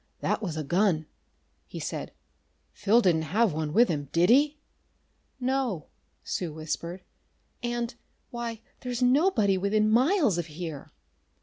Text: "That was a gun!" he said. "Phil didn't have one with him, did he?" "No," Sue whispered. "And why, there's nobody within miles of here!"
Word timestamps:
"That 0.21 0.41
was 0.41 0.57
a 0.57 0.63
gun!" 0.63 1.05
he 1.67 1.79
said. 1.79 2.11
"Phil 2.71 3.01
didn't 3.01 3.21
have 3.37 3.53
one 3.53 3.71
with 3.71 3.87
him, 3.87 4.09
did 4.11 4.31
he?" 4.31 4.57
"No," 5.39 5.89
Sue 6.23 6.51
whispered. 6.51 7.03
"And 7.61 7.93
why, 8.31 8.61
there's 8.79 9.03
nobody 9.03 9.59
within 9.59 9.91
miles 9.91 10.39
of 10.39 10.47
here!" 10.47 10.91